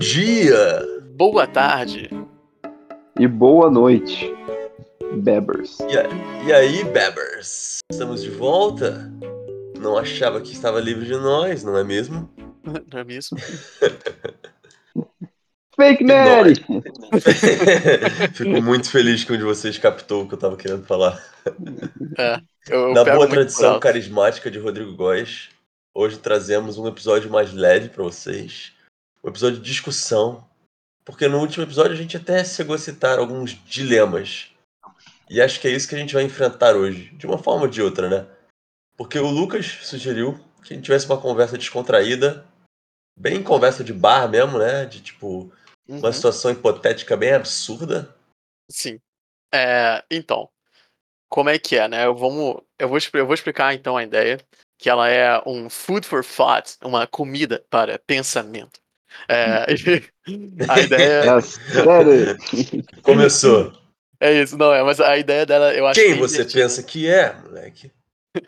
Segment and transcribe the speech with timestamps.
[0.00, 0.80] Bom dia!
[1.14, 2.08] Boa tarde.
[3.18, 4.32] E boa noite,
[5.16, 5.78] Bebers.
[5.80, 6.08] E, a-
[6.46, 7.80] e aí, Bebers?
[7.92, 9.12] Estamos de volta?
[9.78, 12.30] Não achava que estava livre de nós, não é mesmo?
[12.64, 13.36] Não é mesmo?
[15.76, 16.64] Fake Nerd.
[16.66, 16.82] Nerd!
[18.32, 21.22] Fico muito feliz que um de vocês captou o que eu estava querendo falar.
[22.70, 25.50] Eu, eu Na boa tradição carismática de Rodrigo Góes,
[25.94, 28.72] hoje trazemos um episódio mais leve para vocês.
[29.22, 30.48] Um episódio de discussão.
[31.04, 34.50] Porque no último episódio a gente até chegou a citar alguns dilemas.
[35.28, 37.68] E acho que é isso que a gente vai enfrentar hoje, de uma forma ou
[37.68, 38.26] de outra, né?
[38.96, 42.46] Porque o Lucas sugeriu que a gente tivesse uma conversa descontraída,
[43.16, 44.84] bem conversa de bar mesmo, né?
[44.86, 45.52] De tipo,
[46.00, 48.14] uma Uhum, situação hipotética bem absurda.
[48.70, 49.00] Sim.
[49.52, 50.50] É, então,
[51.28, 52.06] como é que é, né?
[52.06, 54.38] Eu, vamos, eu, vou, eu vou explicar então a ideia,
[54.78, 58.79] que ela é um food for thought, uma comida para pensamento.
[59.28, 59.66] É,
[60.68, 62.36] a ideia É?
[63.02, 63.72] Começou.
[64.20, 66.82] é isso, não é, mas a ideia dela eu acho Quem que é você pensa
[66.82, 67.92] que é, moleque?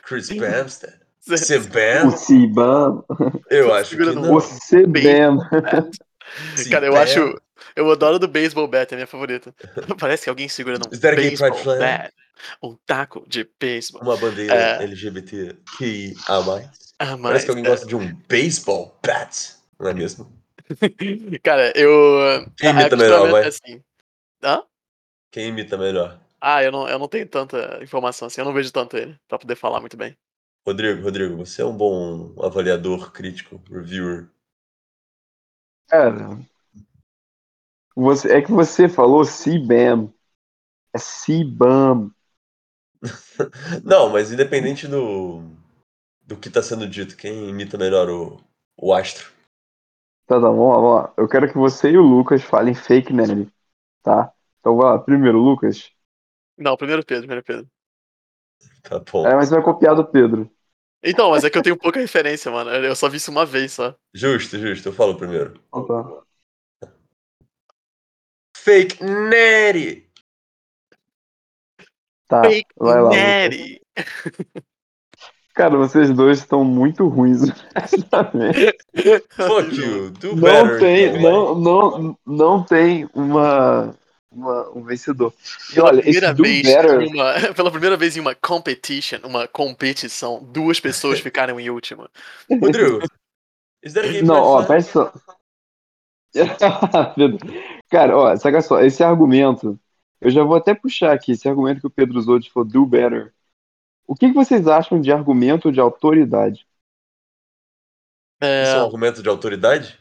[0.05, 0.95] Chris Bamstead?
[1.25, 2.09] Você- Sebam?
[2.09, 3.05] O Cibam.
[3.49, 4.35] Eu acho que Segura no não.
[4.37, 5.39] O Cebam.
[6.71, 7.03] Cara, eu Sebam?
[7.03, 7.41] acho.
[7.77, 9.55] Eu adoro do baseball bat, é a minha favorita.
[10.01, 11.79] Parece que alguém um a gay pride baseball flag?
[11.81, 12.13] bat.
[12.61, 14.03] Um taco de beisebol.
[14.03, 14.83] Uma bandeira É.
[14.83, 16.15] LGBTQIA+.
[16.99, 20.29] Ah, Parece mas, que alguém gosta de um baseball bat, não é mesmo?
[21.43, 21.91] Cara, eu.
[22.57, 23.49] Quem a- a imita melhor, vai?
[23.49, 23.83] assim.
[24.45, 24.65] Hã?
[25.33, 26.21] Quem imita melhor?
[26.41, 29.39] Ah, eu não, eu não tenho tanta informação assim, eu não vejo tanto ele pra
[29.39, 30.17] poder falar muito bem.
[30.67, 34.29] Rodrigo, Rodrigo, você é um bom avaliador, crítico, reviewer.
[35.87, 36.39] Cara,
[37.97, 40.13] você, é que você falou Cibam.
[40.95, 42.13] É Cibam.
[43.85, 45.43] Não, mas independente do,
[46.27, 48.41] do que está sendo dito, quem imita melhor o,
[48.77, 49.31] o astro?
[50.33, 51.15] Tá, tá, vamos lá, vamos lá.
[51.19, 53.53] Eu quero que você e o Lucas falem Fake Nerd,
[54.03, 54.33] tá?
[54.61, 55.91] Então vai lá, primeiro, Lucas.
[56.57, 57.69] Não, primeiro Pedro, primeiro Pedro.
[58.83, 59.27] Tá bom.
[59.27, 60.51] É, mas vai copiar do Pedro.
[61.05, 62.71] Então, mas é que eu tenho pouca referência, mano.
[62.71, 63.95] Eu só vi isso uma vez só.
[64.15, 65.61] Justo, justo, eu falo primeiro.
[65.71, 66.23] Tá.
[68.57, 70.09] Fake Neri!
[72.27, 73.03] Tá, Fake vai lá.
[73.03, 73.19] Lucas.
[73.19, 73.83] Neri.
[75.55, 77.43] Cara, vocês dois estão muito ruins.
[77.77, 78.75] honestamente.
[79.31, 80.79] Fuck you, do Não better.
[80.81, 83.95] tem, não, não, não tem uma,
[84.31, 85.33] uma- um vencedor.
[85.71, 89.19] E Pela olha, primeira, do vez better, em uma, pela primeira vez em uma competition,
[89.25, 92.09] uma competição, duas pessoas ficaram em última.
[92.51, 93.01] Rodrigo,
[93.85, 95.13] is that a gay não, ó, presta.
[97.15, 97.39] Pedro,
[97.91, 99.79] Cara, ó, saca só, esse argumento,
[100.21, 102.87] eu já vou até puxar aqui, esse argumento que o Pedro usou de falou do
[102.87, 103.35] better.
[104.07, 106.65] O que, que vocês acham de argumento de autoridade?
[108.41, 109.99] É, Isso é um argumento de autoridade?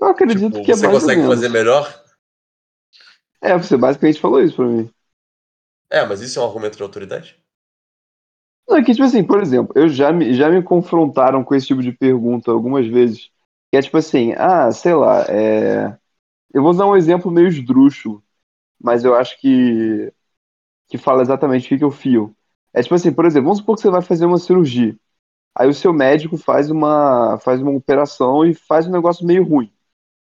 [0.00, 1.42] Eu acredito Tipo, que é você mais ou consegue menos.
[1.42, 2.04] fazer melhor?
[3.42, 4.90] É, você basicamente falou isso pra mim.
[5.90, 7.36] É, mas isso é um argumento de autoridade?
[8.68, 11.66] Não, é que, tipo assim, por exemplo, eu já me, já me confrontaram com esse
[11.68, 13.30] tipo de pergunta algumas vezes.
[13.70, 15.96] Que é tipo assim, ah, sei lá, é...
[16.54, 18.22] eu vou usar um exemplo meio esdrúxulo,
[18.80, 20.12] mas eu acho que,
[20.88, 22.36] que fala exatamente o que, que eu fio.
[22.76, 24.96] É tipo assim, por exemplo, vamos supor que você vai fazer uma cirurgia.
[25.56, 29.72] Aí o seu médico faz uma, faz uma operação e faz um negócio meio ruim.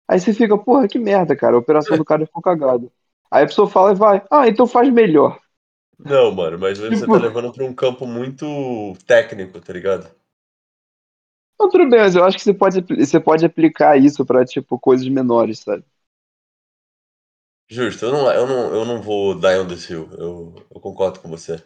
[0.08, 2.88] Aí você fica, porra, que merda, cara, a operação do cara ficou cagada.
[3.30, 5.40] Aí a pessoa fala e vai, ah, então faz melhor.
[5.98, 8.44] Não, mano, mas você Tipo- tá levando pra um campo muito
[9.06, 10.10] técnico, tá ligado?
[11.58, 14.78] Não, tudo bem, mas eu acho que você pode, você pode aplicar isso pra, tipo,
[14.78, 15.84] coisas menores, sabe?
[17.70, 21.28] Justo, eu não, eu não, eu não vou on this hill, eu, eu concordo com
[21.30, 21.62] você.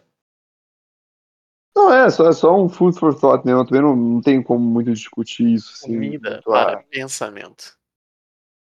[1.75, 3.61] Não, é, só, é só um food for thought mesmo.
[3.61, 5.71] Eu também não, não tenho como muito discutir isso.
[5.73, 7.77] Assim, comida para a- pensamento.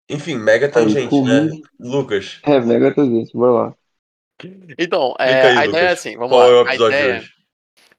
[0.08, 1.50] Enfim, mega tangente, comida.
[1.50, 1.60] né?
[1.80, 3.76] Lucas, É, mega tangente, vai lá.
[4.78, 5.92] Então, é, aí, a ideia é Lucas.
[5.92, 6.52] assim, vamos qual lá.
[6.52, 7.34] é o a episódio ideia, de hoje?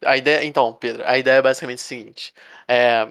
[0.05, 2.33] a ideia, então, Pedro, a ideia é basicamente o seguinte:
[2.67, 3.09] é,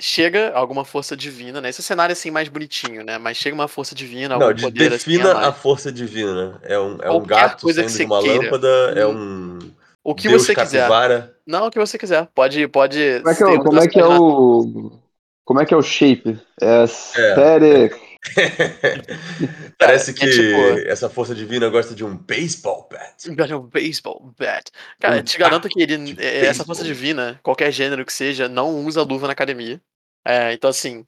[0.00, 1.70] chega alguma força divina, né?
[1.70, 3.18] Esse cenário assim mais bonitinho, né?
[3.18, 5.48] Mas chega uma força divina, algum Não, de- poder assim defina a mais.
[5.48, 6.52] a força divina.
[6.54, 6.60] né?
[6.64, 8.58] É um, é um gato saindo de você uma queira.
[8.58, 9.72] lâmpada, é um
[10.04, 10.80] O que deus você quiser.
[10.80, 11.34] capivara.
[11.46, 12.28] Não, o que você quiser.
[12.34, 13.20] Pode, pode.
[13.22, 15.00] Como é que é, como é, que é o.
[15.44, 16.38] Como é que é o shape?
[16.60, 17.98] É aesthetic.
[19.78, 23.14] Parece é que tipo- essa força divina gosta de um baseball bat.
[23.54, 24.70] Um baseball bat.
[24.98, 28.84] Cara, Um te garanto que ele, é, essa força divina, qualquer gênero que seja, não
[28.86, 29.80] usa luva na academia.
[30.26, 31.04] É, então, assim,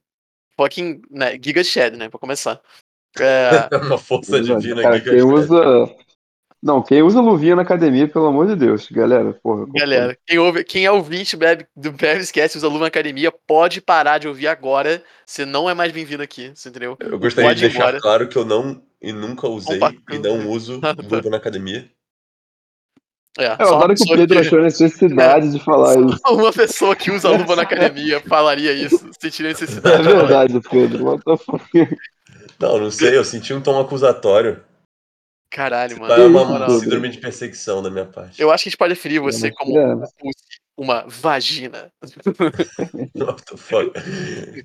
[0.58, 2.60] fucking, né, Giga Shed, né, pra começar.
[3.18, 5.96] É, É uma força divina Cara, aqui que quem eu usa.
[6.62, 9.66] Não, quem usa luvinha na academia, pelo amor de Deus, galera, porra.
[9.74, 13.80] Galera, quem, ouve, quem é ouvinte bebe, do Bebe Esquece usa luva na academia, pode
[13.80, 15.02] parar de ouvir agora.
[15.24, 16.96] Você não é mais bem-vindo aqui, você entendeu?
[16.98, 18.00] Eu gostaria Pode de deixar embora.
[18.00, 19.92] claro que eu não e nunca usei Opa.
[20.10, 20.80] e não uso
[21.12, 21.88] luva na academia.
[23.38, 26.18] É, Eu só adoro que o Pedro achou a necessidade de falar isso.
[26.30, 30.02] Uma pessoa que usa luva na academia falaria isso, sentiria É necessidade.
[30.02, 31.04] verdade, Pedro.
[31.04, 31.96] What the fuck?
[32.58, 34.62] Não, não sei, eu senti um tom acusatório.
[35.50, 36.14] Caralho, Tá mano.
[36.14, 36.28] isso,
[36.74, 38.40] uma síndrome de perseguição da minha parte.
[38.40, 39.72] Eu acho que a gente pode definir você como
[40.76, 41.90] uma vagina.
[43.16, 43.92] What the fuck?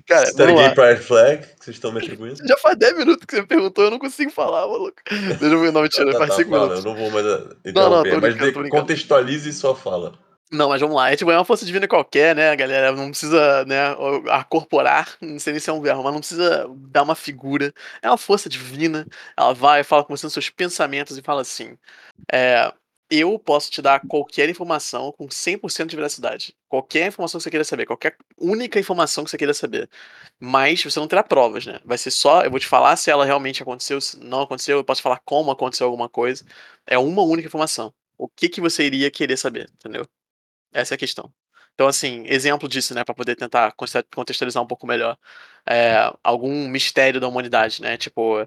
[0.06, 0.74] Cara, Você tá vamos gay lá.
[0.74, 2.46] pride flag que vocês estão me atribuindo?
[2.46, 4.96] Já faz 10 minutos que você me perguntou, eu não consigo falar, maluco.
[5.10, 6.84] Deixa eu ver, não, mentira, Tá, faz tá, 5 fala, minutos.
[6.84, 8.82] Eu não vou mais não, tô interromper, mas brincando, de- tô brincando.
[8.82, 10.12] contextualize sua fala.
[10.54, 11.10] Não, mas vamos lá.
[11.10, 12.92] É tipo, é uma força divina qualquer, né, galera?
[12.92, 13.78] Não precisa, né,
[14.30, 17.72] acorporar, não sei nem se é um verbo, mas não precisa dar uma figura.
[18.02, 19.06] É uma força divina.
[19.34, 21.78] Ela vai, fala com você nos seus pensamentos e fala assim:
[22.32, 22.72] é,
[23.10, 26.56] Eu posso te dar qualquer informação com 100% de veracidade.
[26.68, 29.88] Qualquer informação que você queira saber, qualquer única informação que você queira saber.
[30.40, 31.80] Mas você não terá provas, né?
[31.84, 34.84] Vai ser só, eu vou te falar se ela realmente aconteceu, se não aconteceu, eu
[34.84, 36.44] posso falar como aconteceu alguma coisa.
[36.86, 37.94] É uma única informação.
[38.18, 40.06] O que, que você iria querer saber, entendeu?
[40.72, 41.32] Essa é a questão.
[41.74, 45.16] Então, assim, exemplo disso, né, para poder tentar conte- contextualizar um pouco melhor.
[45.66, 47.96] É, algum mistério da humanidade, né?
[47.96, 48.46] Tipo,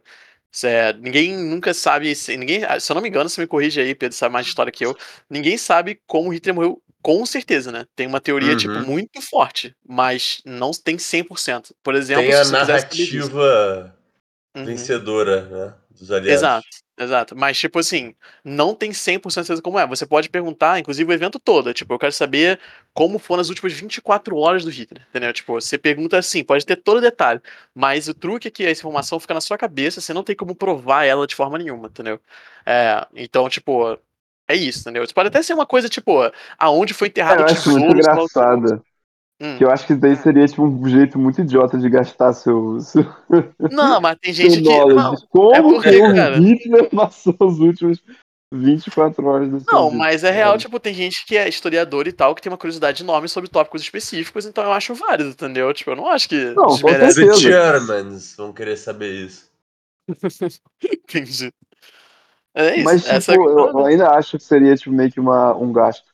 [1.00, 4.16] ninguém nunca sabe, se, ninguém, se eu não me engano, se me corrige aí, Pedro
[4.18, 4.95] sabe mais de história que eu,
[5.30, 7.86] ninguém sabe como Hitler morreu com certeza, né?
[7.95, 8.86] Tem uma teoria, tipo, Uhum.
[8.86, 11.75] muito forte, mas não tem 100%.
[11.83, 13.86] Por exemplo, Tem a narrativa
[14.56, 14.66] Uhum.
[14.66, 15.74] vencedora, né?
[16.00, 16.33] Dos aliados.
[16.33, 17.36] Exato, exato.
[17.36, 18.13] Mas, tipo assim,
[18.44, 19.88] não tem 100% certeza como é.
[19.88, 21.74] Você pode perguntar, inclusive, o evento todo.
[21.74, 22.59] Tipo, eu quero saber
[22.94, 25.31] como foram as últimas 24 horas do Hitler, entendeu?
[25.33, 27.42] Tipo, você pergunta assim, pode ter todo o detalhe.
[27.74, 30.56] Mas o truque é que essa informação fica na sua cabeça, você não tem como
[30.56, 32.19] provar ela de forma nenhuma, entendeu?
[32.65, 33.97] É, então, tipo,
[34.47, 35.06] é isso, entendeu?
[35.13, 36.19] Pode até ser uma coisa, tipo,
[36.57, 38.83] aonde foi enterrado eu o acho muito tesouro.
[39.42, 39.58] Hum.
[39.58, 43.04] Que eu acho que daí seria tipo um jeito muito idiota de gastar seu, seu,
[43.70, 44.70] Não, mas tem gente que.
[44.70, 45.28] Não, knowledge.
[45.30, 48.02] Como é porque, que o cara- Hitler passou os últimos
[48.54, 49.98] 24 horas sua Não, vida?
[49.98, 53.04] mas é real, tipo, tem gente que é historiador e tal, que tem uma curiosidade
[53.04, 55.74] enorme sobre tópicos específicos, então eu acho válido, entendeu?
[55.74, 57.20] Tipo, eu não acho que Não, desmerece.
[57.20, 57.40] The certeza.
[57.42, 59.50] Germans vão querer saber isso.
[60.81, 61.52] Entendi.
[62.58, 63.88] É isso, Mas, tipo, é a eu, eu né?
[63.90, 66.06] ainda acho que seria, tipo, meio que uma, um gasto.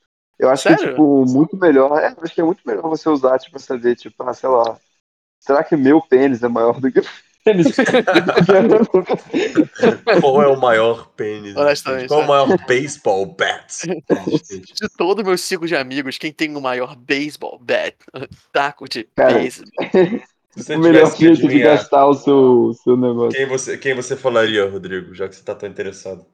[0.41, 0.89] Eu acho que, Sério?
[0.89, 1.95] tipo, muito melhor.
[1.99, 4.75] É, acho que é muito melhor você usar, tipo, pra saber, tipo, ah, sei lá.
[5.39, 7.05] Será que meu pênis é maior do que o
[7.45, 7.67] pênis?
[10.19, 11.55] Qual é o maior pênis?
[11.55, 13.87] Honestamente, Qual é o maior baseball bat?
[13.87, 17.95] De todo meu ciclo de amigos, quem tem o maior baseball bat,
[18.51, 19.37] taco de Cara,
[20.55, 23.37] você o melhor que jeito de gastar o seu, seu negócio.
[23.37, 26.25] quem você, quem você falaria, Rodrigo, já que você tá tão interessado?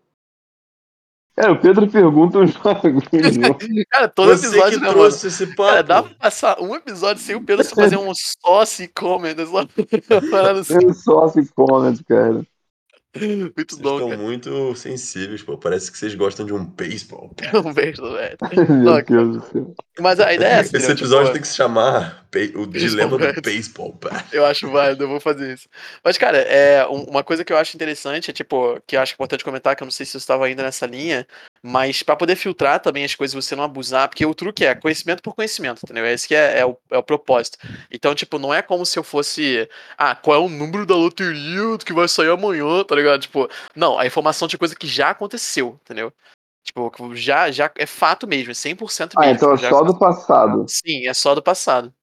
[1.39, 3.06] É, o Pedro pergunta uns bagulhos.
[3.92, 5.00] Cara, todo você episódio, que né, mano?
[5.00, 5.69] trouxe esse papo.
[5.69, 8.12] Cara, dá pra passar um episódio sem o Pedro só fazer um
[8.44, 10.74] sócio comment, só parada assim.
[10.74, 12.44] Eu só se comment, cara.
[13.18, 14.21] Muito Vocês bom, estão cara.
[14.21, 15.57] muito sensíveis, pô.
[15.57, 17.31] Parece que vocês gostam de um baseball.
[17.36, 17.51] bat.
[17.54, 18.38] Não vejo, velho.
[18.69, 19.75] Meu Não, Deus do céu.
[20.00, 20.95] Mas a ideia é essa, Esse entendeu?
[20.95, 24.25] episódio Tipo, tem que se chamar O Dilema do Baseball Bat.
[24.31, 25.68] Eu acho válido, eu vou fazer isso.
[26.04, 29.14] Mas, cara, é, um- uma coisa que eu acho interessante, é, tipo, que eu acho
[29.14, 31.26] importante comentar, que eu não sei se você estava ainda nessa linha,
[31.61, 35.21] mas pra poder filtrar também as coisas, você não abusar, porque o truque é conhecimento
[35.21, 36.06] por conhecimento, entendeu?
[36.06, 37.57] Esse que é, é o, é o propósito.
[37.92, 41.78] Então, tipo, não é como se eu fosse, ah, qual é o número da loteria
[41.83, 43.21] que vai sair amanhã, tá ligado?
[43.21, 46.11] Tipo, não, a informação de coisa que já aconteceu, entendeu?
[46.64, 49.21] Tipo, que já, já é fato mesmo, é 100% mesmo.
[49.21, 50.66] Ah, então é só do passado.
[50.68, 51.94] Sim, é só do passado.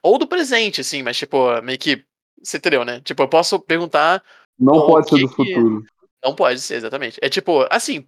[0.00, 2.04] Ou do presente, assim, mas, tipo, meio que.
[2.42, 3.00] Você entendeu, né?
[3.00, 4.22] Tipo, eu posso perguntar.
[4.58, 5.84] Não pode ser que do que- futuro.
[6.24, 7.18] Não pode ser, exatamente.
[7.20, 8.06] É tipo, assim.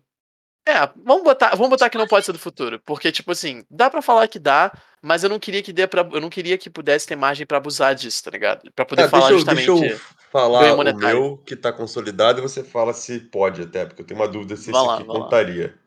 [0.67, 2.81] É, vamos botar, vamos botar que não pode ser do futuro.
[2.87, 6.01] Porque, tipo assim, dá pra falar que dá, mas eu não queria que dê pra.
[6.13, 8.73] Eu não queria que pudesse ter margem pra abusar disso, tá ligado?
[8.73, 9.81] Pra poder Tá, falar deixa, eu, justamente.
[9.81, 9.99] deixa eu
[10.33, 14.19] falar o meu que tá consolidado e você fala se pode até, porque eu tenho
[14.19, 15.79] uma dúvida se Vai lá, aqui contaria.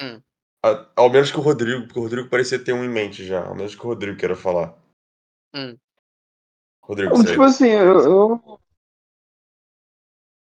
[0.00, 0.20] Hum.
[0.64, 3.44] A- ao menos que o Rodrigo, porque o Rodrigo parecia ter um em mente já.
[3.46, 4.74] Ao menos que o Rodrigo queira falar.
[5.54, 5.76] Hum.
[6.82, 7.30] Rodrigo, Não, você...
[7.30, 8.60] tipo assim, eu, eu-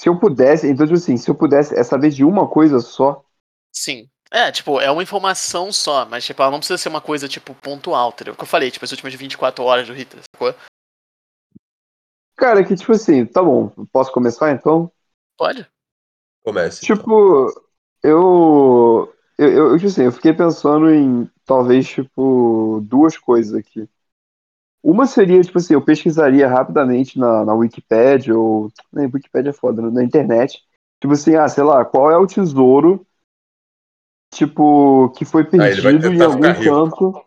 [0.01, 3.23] Se eu pudesse, então, tipo assim, se eu pudesse é saber de uma coisa só,
[3.71, 4.09] Sim.
[4.31, 7.53] É, tipo, é uma informação só, mas, tipo, ela não precisa ser uma coisa, tipo,
[7.55, 8.33] pontual, entendeu?
[8.33, 10.55] O que eu falei, tipo, as últimas 24 horas do Hitler, sacou?
[12.41, 14.91] cara, que tipo assim, tá bom, posso começar então?
[15.37, 15.69] Pode?
[16.43, 16.83] comece.
[16.83, 16.97] então.
[16.97, 17.53] Tipo,
[18.03, 23.87] eu, eu, eu, eu, tipo assim, eu fiquei pensando em talvez, tipo, duas coisas aqui.
[24.83, 28.71] Uma seria, tipo assim, eu pesquisaria rapidamente na, na Wikipédia, ou.
[28.91, 29.91] Na Wikipédia é foda, né?
[29.91, 30.63] na internet.
[30.99, 33.05] Tipo assim, ah, sei lá, qual é o tesouro
[34.33, 36.73] tipo, que foi Ah, perdido em algum ficar rico.
[36.73, 37.25] canto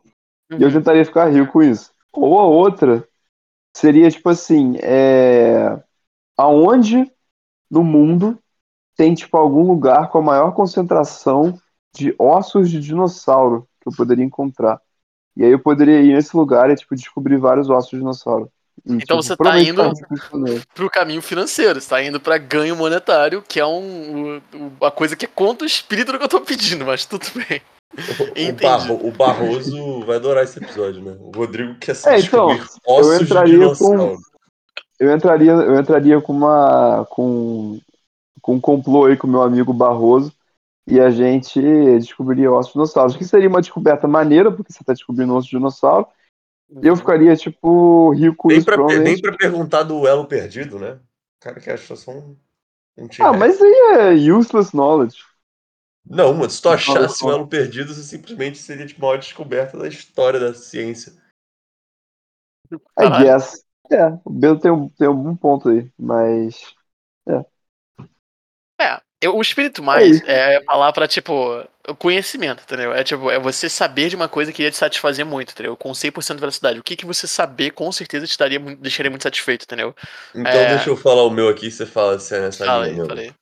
[0.58, 1.92] e eu tentaria ficar rico com isso.
[2.12, 3.06] Ou a outra
[3.76, 5.82] seria, tipo assim, é...
[6.36, 7.10] aonde
[7.70, 8.38] no mundo
[8.96, 11.58] tem, tipo, algum lugar com a maior concentração
[11.94, 14.80] de ossos de dinossauro que eu poderia encontrar.
[15.36, 18.50] E aí eu poderia ir nesse lugar e, tipo, descobrir vários ossos de dinossauro.
[18.86, 20.62] E, Então tipo, você tá provavelmente indo- com também.
[20.74, 25.16] pro caminho financeiro, você tá indo pra ganho monetário, que é um, o- a coisa
[25.16, 27.60] que é contra o espírito do que eu tô pedindo, mas tudo bem.
[28.36, 28.52] O.
[28.60, 31.16] Barro- o Barroso vai adorar esse episódio, né?
[31.20, 34.18] O Rodrigo quer se É, então, descobrir ossos de entraria com- dinossauro.
[34.98, 37.06] Eu entraria, eu entraria com uma.
[37.10, 37.78] com,
[38.42, 40.32] com um complô aí com o meu amigo Barroso
[40.88, 43.16] e a gente descobriria ossos de dinossauros.
[43.16, 46.06] Que seria uma descoberta maneira, porque você tá descobrindo ossos de dinossauro.
[46.82, 49.22] E eu ficaria, tipo, rico isso, pra, nem provavelmente.
[49.22, 50.92] pra perguntar do elo perdido, né?
[50.92, 52.36] O cara que achou só um,
[52.98, 55.18] um Ah, mas aí é useless knowledge.
[56.06, 59.78] Não, mano, se tu achasse o elo perdido, você simplesmente seria tipo, a maior descoberta
[59.78, 61.12] da história da ciência.
[62.98, 63.64] I guess.
[63.90, 66.74] É, o Bento tem um, tem um bom ponto aí, mas.
[69.24, 70.24] É, eu- o espírito mais isso.
[70.30, 71.64] é falar pra, tipo,
[71.98, 72.92] conhecimento, entendeu?
[72.92, 75.76] É tipo, é você saber de uma coisa que ia te satisfazer muito, entendeu?
[75.76, 76.78] Com 100% de velocidade.
[76.78, 79.94] O que que você saber com certeza te daria, deixaria muito satisfeito, entendeu?
[80.34, 80.68] Então É.
[80.76, 83.32] deixa eu falar o meu aqui, você fala se é nessa Fala linha aí.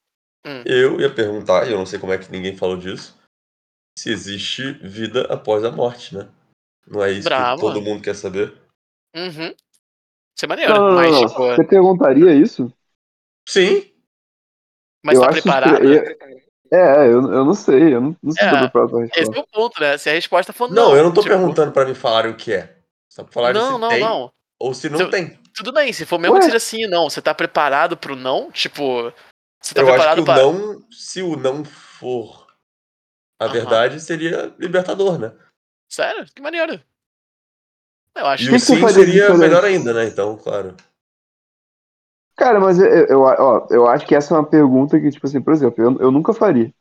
[0.44, 0.62] Hum.
[0.66, 3.16] Eu ia perguntar, e eu não sei como é que ninguém falou disso,
[3.96, 6.28] se existe vida após a morte, né?
[6.86, 7.60] Não é isso Bravo.
[7.60, 8.52] que todo mundo quer saber?
[9.14, 9.54] Uhum.
[10.34, 11.28] Isso é maneiro, Não, não, mas, não, não.
[11.28, 12.72] tipo, Você perguntaria isso?
[13.48, 13.91] Sim,
[15.02, 15.84] mas eu tá preparado?
[15.84, 16.16] estre-
[16.72, 19.38] É, eu, eu não sei, eu não, não sei É, preparado pra Esse resposta.
[19.40, 19.98] é o ponto, né?
[19.98, 20.96] Se a resposta for não, não.
[20.96, 22.76] eu não tô tipo, perguntando pra me falarem o que é.
[23.10, 24.32] Só pra falarem Não, se não, tem não.
[24.58, 25.38] ou se não Se tem.
[25.54, 26.40] Tudo bem, se for mesmo Ué?
[26.40, 28.50] que seja sim e não, você tá preparado pro não?
[28.50, 29.12] Tipo,
[29.60, 30.36] você tá eu acho que preparado o pra.
[30.36, 32.46] não, se o não for
[33.38, 35.32] a verdade, seria libertador, né?
[35.90, 36.24] Sério?
[36.34, 36.80] Que maneiro.
[38.14, 39.38] Eu acho E que o que sim seria diferente?
[39.38, 40.04] melhor ainda, né?
[40.06, 40.74] Então, claro.
[42.42, 45.40] Cara, mas eu, eu, ó, eu acho que essa é uma pergunta que, tipo assim,
[45.40, 46.74] por exemplo, eu, eu nunca faria.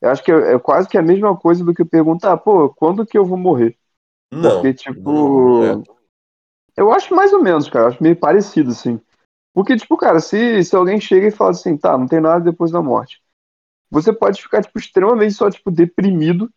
[0.00, 3.04] Eu acho que é, é quase que a mesma coisa do que perguntar, pô, quando
[3.04, 3.76] que eu vou morrer?
[4.32, 4.50] Não.
[4.54, 5.12] Porque, tipo.
[5.12, 5.82] não, é.
[6.78, 7.84] Eu acho mais ou menos, cara.
[7.84, 8.98] Eu acho meio parecido, assim.
[9.52, 12.70] Porque, tipo, cara, se, se alguém chega e fala assim, tá, não tem nada depois
[12.70, 13.20] da morte.
[13.90, 16.50] Você pode ficar, tipo, extremamente só, tipo, deprimido.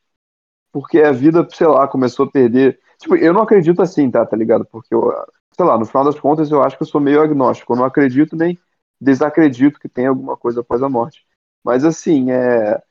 [0.71, 2.79] Porque a vida, sei lá, começou a perder.
[3.00, 4.65] Tipo, eu não acredito assim, tá, tá ligado?
[4.65, 5.12] Porque eu,
[5.55, 7.74] sei lá, no final das contas, eu acho que eu sou meio agnóstico.
[7.74, 8.59] Eu não acredito nem
[9.00, 11.25] desacredito que tem alguma coisa após a morte.
[11.63, 12.81] Mas assim, é.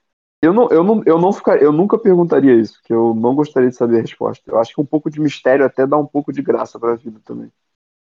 [0.43, 3.71] Eu não, eu não, eu não ficar, eu nunca perguntaria isso, que eu não gostaria
[3.71, 4.45] de saber a resposta.
[4.51, 7.21] Eu acho que um pouco de mistério até dá um pouco de graça pra vida
[7.25, 7.51] também.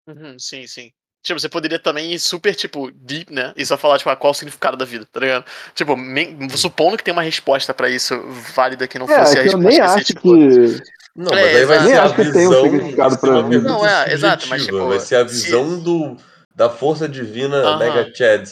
[0.07, 0.93] Uhum, sim, sim.
[1.23, 3.53] Tipo, você poderia também ir super, tipo, deep, né?
[3.57, 5.45] E só falar, tipo, ah, qual o significado da vida, tá ligado?
[5.75, 8.15] Tipo, men- supondo que tem uma resposta pra isso
[8.55, 10.81] válida que não É, fosse a que eu resposta nem que você, acho que.
[11.15, 11.89] Não, É, mas aí vai exato.
[12.17, 12.63] ser a tem um visão.
[12.65, 16.17] significado pra Não, é, exato, mas, tipo, vai ser a se- visão do,
[16.55, 17.79] da força divina Aham.
[17.79, 18.49] Mega Chad.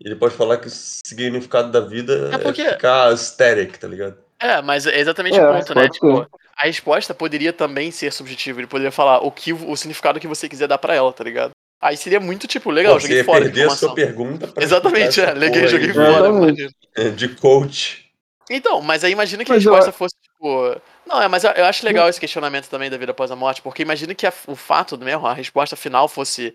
[0.00, 4.16] Ele pode falar que o significado da vida É é, porque- ficar aesthetic, tá ligado?
[4.38, 5.88] É, mas é exatamente É, o ponto, né?
[5.88, 6.26] Tipo,
[6.58, 8.60] a resposta poderia também ser subjetiva.
[8.60, 11.52] Ele poderia falar o que o significado que você quiser dar pra ela, tá ligado?
[11.80, 14.62] Aí seria muito, tipo, legal, Pô, você joguei ia fora perder a sua pergunta pra
[14.62, 17.10] Exatamente, é, porra joguei aí fora.
[17.12, 18.04] De, coach.
[18.50, 20.80] Então, mas aí imagina que Mas a eu resposta a- fosse, tipo.
[21.06, 23.62] Não, é, mas eu, eu acho legal esse questionamento também da vida após a morte,
[23.62, 26.52] porque imagina que a- o fato mesmo, a resposta final fosse.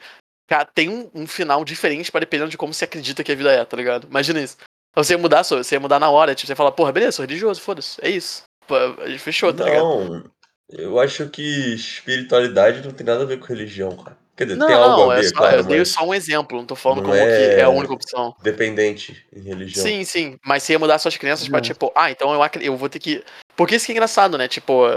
[0.48, 3.52] Cara, tem um, um final diferente para dependendo de como você acredita que a vida
[3.52, 4.08] é, tá ligado?
[4.10, 4.58] Imagina isso.
[4.94, 7.26] Você ia mudar, você ia mudar na hora, tipo, você ia falar, porra, beleza, sou
[7.26, 8.44] religioso, foda-se, é isso.
[8.68, 8.76] Pô,
[9.20, 9.84] fechou, tá ligado?
[9.84, 10.24] Não,
[10.70, 14.18] eu acho que espiritualidade não tem nada a ver com religião, cara.
[14.36, 16.14] Quer dizer, Não, tem algo não, a é ver, só, claro, eu dei só um
[16.14, 18.36] exemplo, não tô falando não como que é- é a única opção.
[18.42, 19.86] dependente em religião.
[19.86, 21.62] Sim, sim, mas você ia mudar suas crenças pra É.
[21.62, 23.24] tipo, ah, então eu, eu vou ter que.
[23.62, 24.48] Porque isso que é engraçado, né?
[24.48, 24.88] Tipo,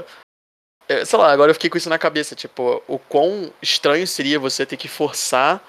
[0.89, 4.39] é, sei lá, agora eu fiquei com isso na cabeça, tipo, o quão estranho seria
[4.39, 5.63] você ter que forçar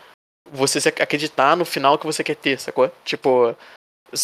[0.51, 2.91] você se acreditar no final que você quer ter, sacou?
[3.03, 3.55] Tipo,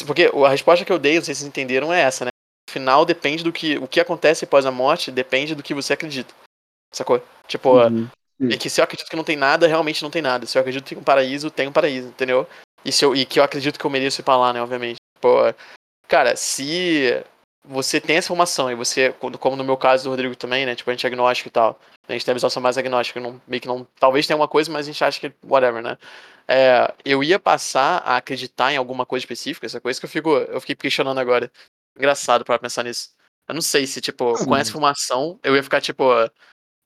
[0.05, 2.29] porque a resposta que eu dei, não sei se vocês entenderam, é essa, né?
[2.69, 3.77] O final depende do que.
[3.79, 6.33] O que acontece após a morte depende do que você acredita.
[6.93, 7.21] Sacou?
[7.47, 8.07] Tipo, Uhum.
[8.43, 10.45] é que se eu acredito que não tem nada, realmente não tem nada.
[10.45, 12.47] Se eu acredito que tem um paraíso, tem um paraíso, entendeu?
[12.85, 14.97] E, se eu, e que eu acredito que eu mereço ir pra lá, né, obviamente.
[15.19, 15.37] Pô,
[16.07, 17.23] cara, se
[17.63, 20.89] você tem essa informação e você, como no meu caso do Rodrigo também, né, tipo,
[20.89, 21.79] a gente é agnóstico e tal.
[22.07, 24.71] A gente tem a visão mais agnóstica, não, meio que não, talvez tenha uma coisa,
[24.71, 25.97] mas a gente acha que whatever, né?
[26.47, 30.29] É, eu ia passar a acreditar em alguma coisa específica, essa coisa que eu fico,
[30.29, 31.51] eu fiquei questionando agora.
[31.95, 33.11] Engraçado para pensar nisso.
[33.47, 36.03] Eu não sei se, tipo, com essa informação, eu ia ficar, tipo,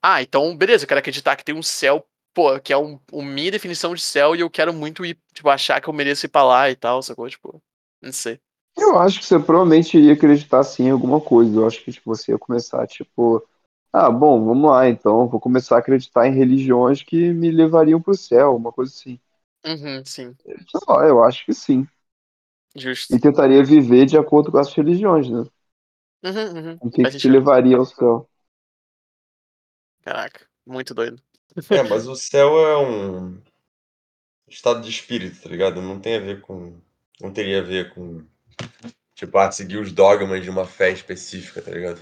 [0.03, 3.24] ah, então, beleza, eu quero acreditar que tem um céu, pô, que é um, um
[3.24, 6.29] minha definição de céu e eu quero muito ir, tipo, achar que eu mereço ir
[6.29, 7.29] pra lá e tal, sacou?
[7.29, 7.62] Tipo,
[8.01, 8.39] não sei.
[8.77, 11.55] Eu acho que você provavelmente iria acreditar sim em alguma coisa.
[11.55, 13.46] Eu acho que tipo, você ia começar, tipo,
[13.91, 18.13] ah, bom, vamos lá, então, vou começar a acreditar em religiões que me levariam pro
[18.15, 19.20] céu, uma coisa assim.
[19.65, 21.88] Uhum, sim, Sei lá, eu acho que sim.
[22.75, 23.15] justo.
[23.15, 25.44] E tentaria viver de acordo com as religiões, né?
[26.24, 26.79] Uhum, uhum.
[26.82, 28.29] O que, que te levaria ao céu.
[30.03, 31.22] Caraca, muito doido.
[31.70, 33.41] É, mas o céu é um
[34.48, 35.82] estado de espírito, tá ligado?
[35.82, 36.79] Não tem a ver com.
[37.22, 38.25] Não teria a ver com.
[39.15, 42.00] Tipo, ah, seguir os dogmas de uma fé específica, tá ligado?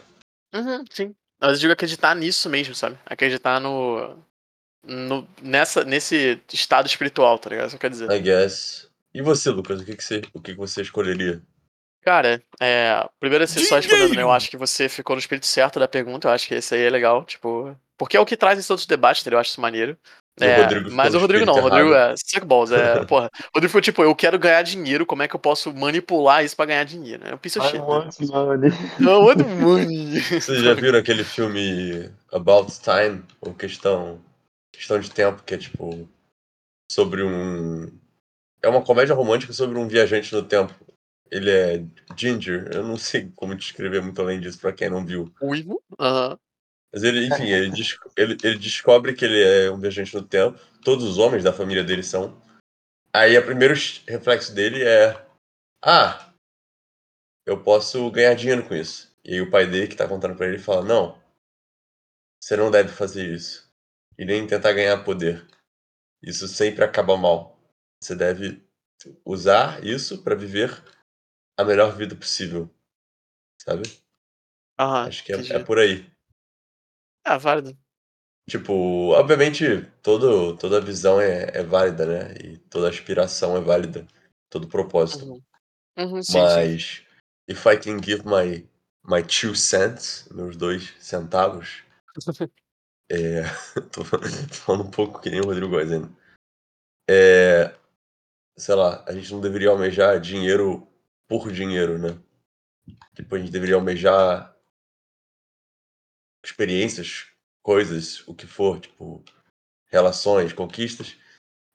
[0.53, 1.15] Uhum, sim.
[1.39, 2.97] Mas eu digo acreditar nisso mesmo, sabe?
[3.05, 4.17] Acreditar no.
[4.83, 7.67] no nessa, nesse estado espiritual, tá ligado?
[7.67, 8.11] Isso quer dizer.
[8.11, 8.89] I guess.
[9.13, 11.41] E você, Lucas, o que, que, você, o que, que você escolheria?
[12.01, 13.07] Cara, é.
[13.19, 14.23] Primeiro assim, só respondendo, né?
[14.23, 16.27] Eu acho que você ficou no espírito certo da pergunta.
[16.27, 17.23] Eu acho que esse aí é legal.
[17.23, 17.77] Tipo.
[17.97, 19.37] Porque é o que traz esses outros debates, entendeu?
[19.37, 19.97] Eu acho isso maneiro.
[20.39, 23.29] O É, Rodrigo mas o Rodrigo não, o Rodrigo é suck balls, é, porra.
[23.35, 26.55] O Rodrigo foi tipo, eu quero ganhar dinheiro, como é que eu posso manipular isso
[26.55, 27.23] pra ganhar dinheiro?
[27.27, 27.79] É um piece of I shit.
[27.79, 27.85] né?
[27.87, 28.71] want money.
[28.99, 30.19] Não, what money?
[30.21, 33.23] Vocês já viram aquele filme About Time?
[33.41, 34.19] Ou questão,
[34.71, 36.09] questão de tempo, que é tipo.
[36.91, 37.91] Sobre um.
[38.61, 40.73] É uma comédia romântica sobre um viajante no tempo.
[41.29, 41.83] Ele é
[42.15, 42.69] Ginger.
[42.73, 45.31] Eu não sei como descrever muito além disso pra quem não viu.
[45.41, 45.81] Uivo?
[45.99, 46.37] Aham.
[46.93, 50.59] Mas ele, enfim, ele, des- ele, ele descobre que ele é um viajante no tempo.
[50.83, 52.41] Todos os homens da família dele são.
[53.13, 53.75] Aí o primeiro
[54.07, 55.25] reflexo dele é:
[55.83, 56.33] Ah,
[57.45, 59.09] eu posso ganhar dinheiro com isso.
[59.23, 61.17] E aí o pai dele, que tá contando pra ele, fala: Não,
[62.39, 63.71] você não deve fazer isso.
[64.17, 65.45] E nem tentar ganhar poder.
[66.23, 67.59] Isso sempre acaba mal.
[68.01, 68.63] Você deve
[69.25, 70.71] usar isso pra viver
[71.57, 72.69] a melhor vida possível.
[73.61, 73.83] Sabe?
[74.79, 75.07] Aham.
[75.07, 76.05] Acho que é, é por aí.
[77.23, 77.77] Ah, válido.
[78.49, 82.35] Tipo, obviamente, todo, toda visão é, é válida, né?
[82.43, 84.05] E toda aspiração é válida.
[84.49, 85.25] Todo propósito.
[85.25, 85.41] Uhum.
[85.97, 86.39] Uhum, sim, sim.
[86.39, 87.03] Mas,
[87.47, 88.67] if I can give my,
[89.05, 91.83] my two cents, meus dois centavos,
[93.09, 93.43] é,
[93.91, 94.03] tô,
[94.49, 96.11] tô falando um pouco que nem o Rodrigo Góes ainda.
[97.09, 97.73] É,
[98.57, 100.87] sei lá, a gente não deveria almejar dinheiro
[101.27, 102.17] por dinheiro, né?
[103.15, 104.52] Tipo, a gente deveria almejar
[106.43, 107.27] experiências,
[107.61, 109.23] coisas, o que for, tipo,
[109.87, 111.15] relações, conquistas.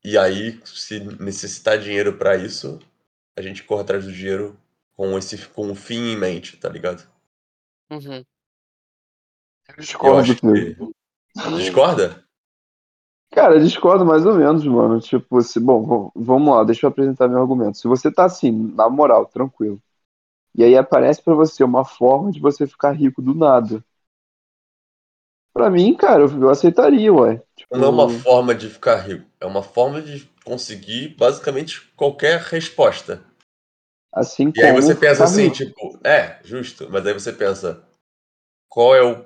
[0.05, 2.79] E aí, se necessitar dinheiro pra isso,
[3.37, 4.59] a gente corre atrás do dinheiro
[4.97, 7.09] com esse com o fim em mente, tá ligado?
[7.91, 8.25] Uhum.
[9.69, 10.91] Eu Eu discordo, acho que Pedro.
[11.57, 12.25] discorda?
[13.31, 15.01] Cara, eu discordo mais ou menos, mano.
[15.01, 17.79] Tipo, se, bom, vamos lá, deixa eu apresentar meu argumento.
[17.79, 19.81] Se você tá assim, na moral, tranquilo,
[20.55, 23.85] e aí aparece pra você uma forma de você ficar rico do nada.
[25.53, 27.43] Pra mim, cara, eu, aceitaria, ué.
[27.73, 32.41] Não é uma Tipo, forma de ficar rico, é uma forma de conseguir basicamente qualquer
[32.41, 33.23] resposta.
[34.13, 35.57] assim E aí você pensa assim, rico.
[35.57, 37.83] tipo, é, justo, mas aí você pensa,
[38.69, 39.25] qual é o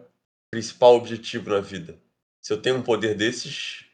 [0.51, 1.97] principal objetivo na vida?
[2.43, 3.85] Se eu tenho um poder desses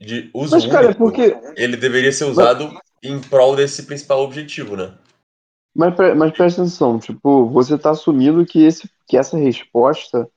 [0.00, 1.36] de uso Mas, cara, é único, porque.
[1.56, 2.70] ele deveria ser usado
[3.02, 4.96] em prol desse principal objetivo, né?
[5.74, 10.28] Mas, mas presta atenção, tipo, você tá assumindo que, esse, que essa resposta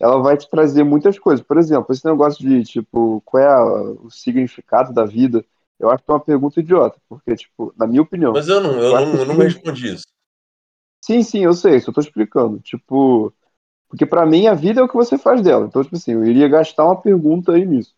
[0.00, 1.44] ela vai te trazer muitas coisas.
[1.46, 3.64] Por exemplo, esse negócio de, tipo, qual é a-
[4.02, 5.44] o significado da vida,
[5.78, 8.72] eu acho que é uma pergunta idiota, porque, tipo, na minha opinião, Mas eu não,
[8.82, 10.06] eu não, eu não respondi isso.
[11.04, 12.60] Sim, sim, eu sei, só tô explicando.
[12.60, 13.32] Tipo,
[13.88, 15.66] porque pra mim a vida é o que você faz dela.
[15.66, 17.94] Então, tipo assim, eu iria gastar uma pergunta aí nisso.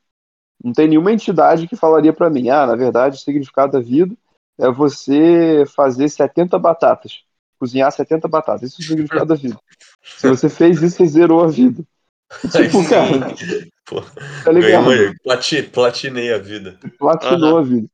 [0.64, 4.16] Não tem nenhuma entidade que falaria pra mim, ah, na verdade, o significado da vida
[4.58, 7.24] é você fazer 70 batatas,
[7.62, 8.72] cozinhar 70 batatas.
[8.72, 9.56] Isso é o significado da vida.
[10.02, 11.84] Se você fez isso, você zerou a vida.
[12.54, 13.34] Aí Tipo, sim, cara,
[13.86, 14.02] pô,
[14.42, 15.14] tá ligado?
[15.22, 16.76] plati- platinei a vida.
[16.98, 17.88] Platinou a vida.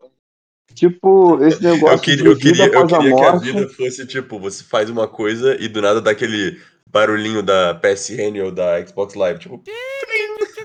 [0.74, 4.07] Tipo, esse Eu negócio queria, eu queria, eu após a queria que a vida fosse
[4.07, 8.87] tipo, você faz uma coisa e do nada dá aquele barulhinho da PSN ou da
[8.87, 9.62] Xbox Live, tipo,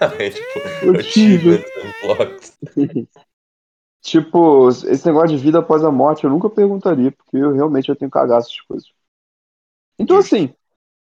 [0.02, 1.63] aí, tipo, achievement
[2.04, 2.54] unlocked.
[4.04, 7.96] Tipo, esse negócio de vida após a morte eu nunca perguntaria, porque eu realmente eu
[7.96, 8.92] tenho cagaço de coisas.
[9.98, 10.54] Então, assim,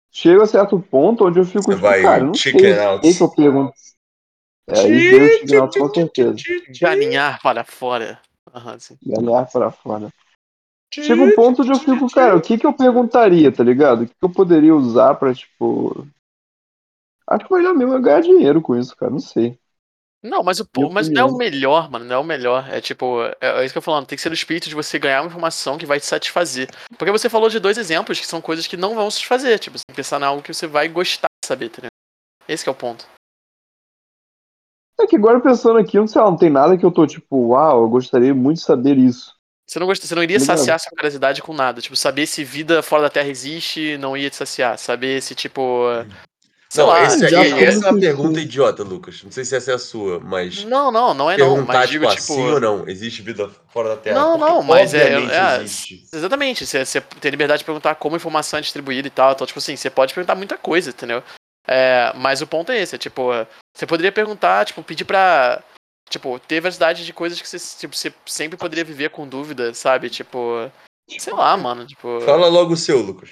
[0.08, 3.16] chega a certo ponto onde eu fico, Você tipo, cara, eu vai não sei out.
[3.16, 3.72] que eu pergunto.
[4.68, 6.36] É, aí veio o Chicken Out com certeza.
[6.80, 8.20] Galinhar para fora.
[9.02, 10.08] Ganhar pra fora.
[10.92, 14.02] Chega um ponto onde eu fico, cara, o que que eu perguntaria, tá ligado?
[14.04, 16.06] O que que eu poderia usar pra, tipo.
[17.26, 19.58] Acho que o melhor mesmo é ganhar dinheiro com isso, cara, não sei.
[20.22, 22.04] Não, mas, o, Minha mas não é o melhor, mano.
[22.04, 22.68] Não é o melhor.
[22.70, 24.06] É tipo, é, é isso que eu tô falando.
[24.06, 26.68] Tem que ser do espírito de você ganhar uma informação que vai te satisfazer.
[26.98, 29.58] Porque você falou de dois exemplos que são coisas que não vão satisfazer.
[29.58, 31.90] Tipo, você tem que pensar em algo que você vai gostar de saber, tá ligado?
[32.48, 33.06] Esse que é o ponto.
[34.98, 37.48] É que agora pensando aqui, não sei lá, não tem nada que eu tô tipo,
[37.48, 39.36] uau, eu gostaria muito de saber isso.
[39.68, 40.56] Você não, gosta, você não iria Legal.
[40.56, 41.80] saciar sua curiosidade com nada.
[41.80, 44.78] Tipo, saber se vida fora da Terra existe não ia te saciar.
[44.78, 45.88] Saber se, tipo.
[46.68, 47.04] Sei não, lá.
[47.04, 49.22] esse, já essa é uma pergunta idiota, Lucas.
[49.22, 51.54] Não sei se essa é a sua, mas Não, não, não é não.
[51.54, 52.32] perguntar, Mas digo, tipo, tipo.
[52.32, 54.18] assim ou não, existe vida fora da Terra?
[54.18, 56.04] Não, Porque, não, mas é- é- existe.
[56.12, 59.32] Exatamente, você, você tem liberdade de perguntar como a informação é distribuída e tal.
[59.32, 61.22] Então, tipo assim, você pode perguntar muita coisa, entendeu?
[61.68, 63.30] É, mas o ponto é esse, é, tipo,
[63.74, 65.62] você poderia perguntar, tipo, pedir pra.
[66.08, 70.08] Tipo, ter diversidade de coisas que você, tipo, você sempre poderia viver com dúvida, sabe?
[70.08, 70.70] Tipo.
[71.18, 71.86] Sei lá, mano.
[71.86, 72.20] Tipo.
[72.22, 73.30] Fala logo o seu, Lucas.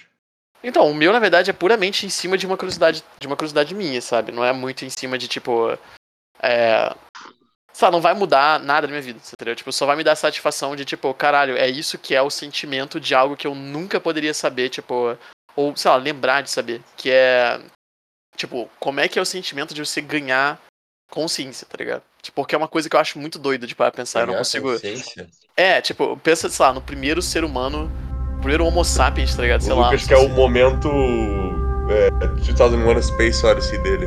[0.64, 3.74] Então, o meu, na verdade, é puramente em cima de uma curiosidade, de uma curiosidade
[3.74, 4.32] minha, sabe?
[4.32, 5.78] Não é muito em cima de, tipo.
[6.42, 6.92] É.
[7.72, 9.54] Sei lá, não vai mudar nada na minha vida, entendeu?
[9.54, 13.00] Tipo, só vai me dar satisfação de, tipo, caralho, é isso que é o sentimento
[13.00, 15.18] de algo que eu nunca poderia saber, tipo.
[15.54, 16.80] Ou, sei lá, lembrar de saber.
[16.96, 17.60] Que é.
[18.36, 20.60] Tipo, como é que é o sentimento de você ganhar
[21.10, 22.02] consciência, tá ligado?
[22.22, 24.20] Tipo, porque é uma coisa que eu acho muito doida de parar pra pensar.
[24.20, 24.72] eu não Ganhar consigo.
[24.72, 25.28] consciência.
[25.56, 27.90] É, tipo, pensa, sei lá, no primeiro ser humano.
[28.44, 29.62] Primeiro Homo sapiens, tá ligado?
[29.62, 29.86] Sei o lá.
[29.86, 30.90] Lucas quer sei o momento
[31.88, 32.10] é,
[32.52, 34.06] 2001 Space Odyssey dele.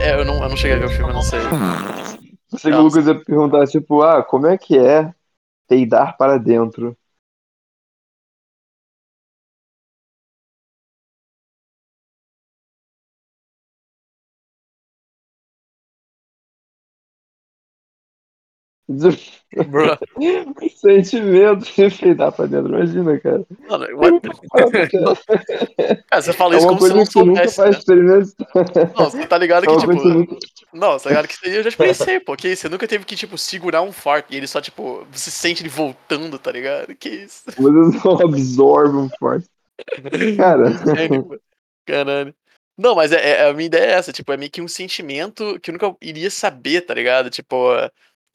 [0.00, 1.38] É, eu não, eu não cheguei a ver o filme, eu não sei.
[2.50, 5.12] Pensei que o Lucas ia perguntar, tipo, ah, como é que é
[5.68, 6.96] peidar para dentro?
[20.76, 23.46] sentimento de peidar para dentro, imagina, cara.
[23.68, 24.20] mano, what
[26.10, 27.10] Cara, você fala É isso como se não nunca
[27.48, 27.78] soubesse, vai né?
[28.96, 29.92] Não, você tá ligado É que, tipo...
[29.92, 30.36] nunca...
[30.72, 32.36] Não, tá ligado que eu já experienciei, pô.
[32.36, 32.62] Que isso?
[32.62, 35.06] Você nunca teve que, tipo, segurar um fart e ele só, tipo...
[35.10, 36.94] Você sente ele voltando, tá ligado?
[36.94, 37.44] Que isso?
[37.46, 39.46] Você só absorve um forte.
[40.36, 40.72] Cara.
[41.86, 42.34] Caralho.
[42.76, 45.58] Não, mas é, é- a minha ideia é essa, tipo, é meio que um sentimento
[45.60, 47.30] que eu nunca iria saber, tá ligado?
[47.30, 47.72] Tipo,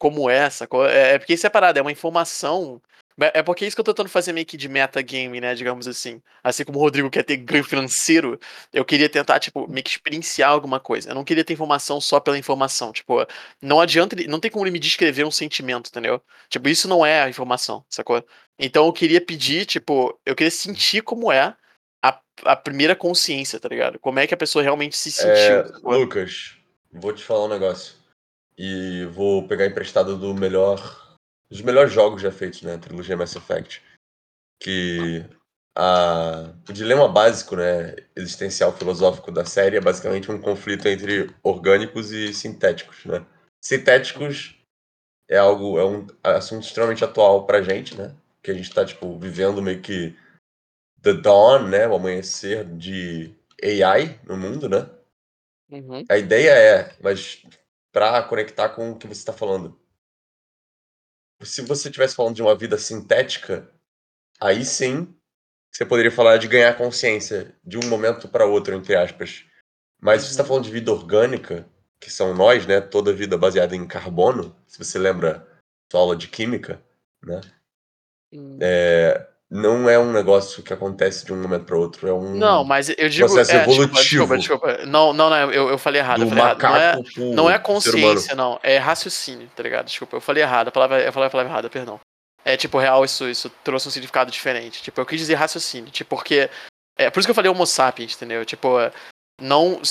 [0.00, 0.66] como essa.
[0.66, 2.80] co- É, é porque isso é parada, é uma informação.
[3.20, 5.54] É é porque é isso que eu tô tentando fazer meio que de metagame, né?
[5.54, 6.22] Digamos assim.
[6.42, 8.40] Assim como o Rodrigo quer ter ganho financeiro,
[8.72, 11.10] eu queria tentar, tipo, meio que experienciar alguma coisa.
[11.10, 12.92] Eu não queria ter informação só pela informação.
[12.92, 13.26] Tipo,
[13.60, 14.14] não adianta.
[14.14, 16.22] ele- Não tem como ele me descrever um sentimento, entendeu?
[16.48, 18.24] Tipo, isso não é a informação, sacou?
[18.58, 21.54] Então eu queria pedir, tipo, eu queria sentir como é
[22.02, 23.98] a, a primeira consciência, tá ligado?
[23.98, 25.32] Como é que a pessoa realmente se sentiu.
[25.92, 25.98] É?
[25.98, 26.56] Lucas,
[26.90, 27.99] vou te falar um negócio.
[28.62, 31.16] E vou pegar emprestado do melhor.
[31.50, 32.76] Dos melhores jogos já feitos, né?
[32.76, 33.82] Trilogia Mass Effect.
[34.62, 35.24] Que
[35.74, 37.96] a, o dilema básico, né?
[38.14, 43.24] Existencial filosófico da série é basicamente um conflito entre orgânicos e sintéticos, né?
[43.64, 44.54] Sintéticos
[45.26, 48.14] é algo, é um assunto extremamente atual pra gente, né?
[48.42, 50.14] Que a gente tá, tipo, vivendo meio que
[51.00, 51.88] the dawn, né?
[51.88, 54.86] O amanhecer de AI no mundo, né?
[55.70, 56.04] Uhum.
[56.10, 57.42] A ideia é, mas
[57.92, 59.78] para conectar com o que você está falando.
[61.42, 63.70] Se você estivesse falando de uma vida sintética,
[64.40, 65.14] aí sim
[65.72, 69.46] você poderia falar de ganhar consciência de um momento para outro, entre aspas.
[70.00, 70.48] Mas se você está Uhum.
[70.48, 71.68] falando de vida orgânica,
[72.00, 72.80] que são nós, né?
[72.80, 75.46] Toda vida baseada em carbono, se você lembra
[75.90, 76.82] sua aula de química,
[77.22, 77.40] né?
[78.60, 82.62] É, não é um negócio que acontece de um momento para outro, é um Não,
[82.62, 83.26] mas eu digo.
[83.26, 83.96] processo é, evolutivo.
[83.96, 84.86] Desculpa, desculpa.
[84.86, 86.18] Não, não, não, eu, eu falei errado.
[86.18, 86.62] do Eu falei errado.
[86.62, 88.60] Não é, não é consciência, não.
[88.62, 89.86] É raciocínio, tá ligado?
[89.86, 90.68] Desculpa, eu falei errado.
[90.68, 91.98] A palavra, eu falei a palavra errada, perdão.
[92.44, 94.82] É tipo, real, isso, isso trouxe um significado diferente.
[94.82, 95.90] Tipo, eu quis dizer raciocínio.
[95.90, 96.48] Tipo, porque.
[96.96, 98.44] É por isso que eu falei Homo sapiens, entendeu?
[98.44, 98.76] Tipo,
[99.40, 99.82] não.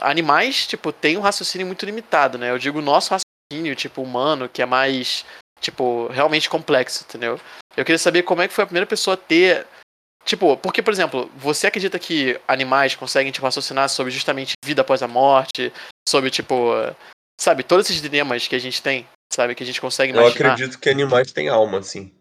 [0.00, 2.50] Animais, tipo, tem um raciocínio muito limitado, né?
[2.50, 5.24] Eu digo o nosso raciocínio, tipo, humano, que é mais.
[5.60, 7.40] Tipo, realmente complexo, entendeu?
[7.76, 9.66] Eu queria saber como é que foi a primeira pessoa a ter.
[10.24, 15.02] Tipo, porque, por exemplo, você acredita que animais conseguem, tipo, raciocinar sobre justamente vida após
[15.02, 15.72] a morte,
[16.08, 16.72] sobre, tipo,
[17.40, 20.52] sabe, todos esses dilemas que a gente tem, sabe, que a gente consegue Eu imaginar.
[20.52, 22.12] acredito que animais têm alma, sim.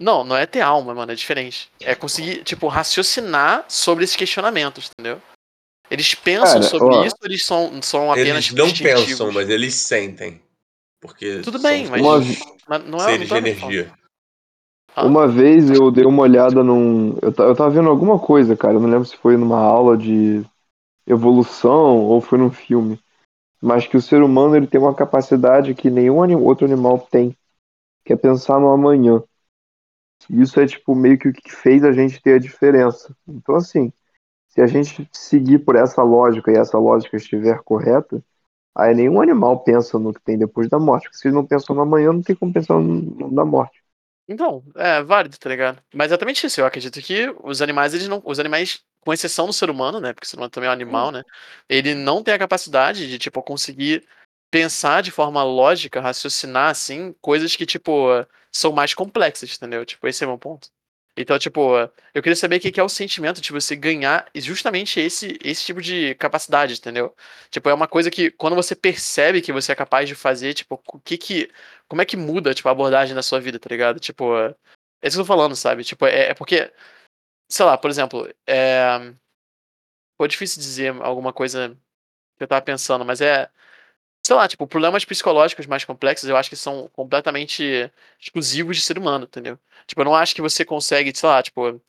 [0.00, 1.70] Não, não é ter alma, mano, é diferente.
[1.78, 5.20] É conseguir, tipo, raciocinar sobre esses questionamentos, entendeu?
[5.90, 9.74] Eles pensam Cara, sobre ó, isso eles são, são apenas Eles não pensam, mas eles
[9.74, 10.40] sentem.
[11.00, 12.20] Porque Tudo são bem, mas, Uma,
[12.70, 13.92] mas não é seres de não é energia.
[14.94, 15.04] Ah.
[15.04, 17.18] uma vez eu dei uma olhada num.
[17.20, 18.74] Eu, eu tava vendo alguma coisa, cara.
[18.74, 20.44] Eu não lembro se foi numa aula de
[21.04, 23.00] evolução ou foi num filme.
[23.60, 27.36] Mas que o ser humano ele tem uma capacidade que nenhum anim- outro animal tem,
[28.04, 29.20] que é pensar no amanhã.
[30.28, 33.14] Isso é tipo meio que o que fez a gente ter a diferença.
[33.26, 33.92] Então assim,
[34.48, 38.22] se a gente seguir por essa lógica e essa lógica estiver correta,
[38.74, 41.04] aí nenhum animal pensa no que tem depois da morte.
[41.04, 43.82] Porque se eles não pensam no amanhã, não tem como pensar no, na morte.
[44.28, 45.82] Então, é válido, tá ligado?
[45.92, 46.60] Mas é exatamente isso.
[46.60, 48.22] Eu acredito que os animais, eles não.
[48.24, 50.12] Os animais, com exceção do ser humano, né?
[50.12, 51.22] Porque o ser humano também é um animal, né?
[51.68, 54.06] Ele não tem a capacidade de, tipo, conseguir
[54.50, 58.06] pensar de forma lógica, raciocinar, assim, coisas que, tipo,
[58.52, 59.84] são mais complexas, entendeu?
[59.84, 60.68] Tipo, esse é o meu ponto.
[61.16, 61.76] Então, tipo,
[62.14, 65.82] eu queria saber o que é o sentimento de você ganhar justamente esse, esse tipo
[65.82, 67.14] de capacidade, entendeu?
[67.50, 70.80] Tipo, é uma coisa que quando você percebe que você é capaz de fazer, tipo,
[70.92, 71.50] o que que.
[71.88, 73.98] Como é que muda, tipo, a abordagem da sua vida, tá ligado?
[74.00, 74.54] Tipo, é
[75.08, 75.84] isso que eu tô falando, sabe?
[75.84, 76.72] Tipo, é, é porque.
[77.50, 79.12] Sei lá, por exemplo, é.
[80.16, 81.76] Pô, é difícil dizer alguma coisa
[82.38, 83.50] que eu tava pensando, mas é
[84.22, 88.98] sei lá, tipo, problemas psicológicos mais complexos eu acho que são completamente exclusivos de ser
[88.98, 89.58] humano, entendeu?
[89.86, 91.80] Tipo, eu não acho que você consegue, sei lá, tipo.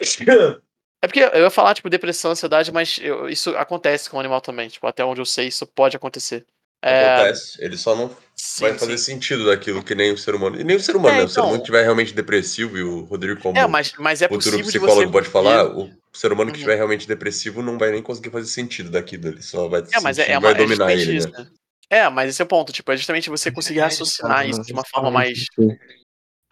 [1.02, 4.42] É porque eu ia falar, tipo, depressão, ansiedade, mas eu, isso acontece com o animal
[4.42, 4.68] também.
[4.68, 6.44] Tipo, até onde eu sei, isso pode acontecer.
[6.82, 7.14] É...
[7.14, 7.64] Acontece.
[7.64, 9.14] Ele só não sim, vai fazer sim.
[9.14, 10.60] sentido daquilo que nem o ser humano.
[10.60, 11.24] E nem o ser humano, é, né?
[11.24, 14.28] O ser humano então estiver realmente depressivo, e o Rodrigo, como é, mas, mas é
[14.28, 16.78] futuro psicólogo pode falar, o ser humano que estiver uhum.
[16.78, 19.28] realmente depressivo não vai nem conseguir fazer sentido daquilo.
[19.28, 21.46] Ele só vai, é, mas é, é uma, vai dominar ele, isso, né?
[21.90, 24.84] É, mas esse é o ponto, tipo, é justamente você conseguir raciocinar isso de uma
[24.84, 25.46] forma mais.